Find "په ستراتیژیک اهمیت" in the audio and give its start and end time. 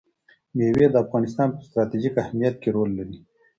1.55-2.55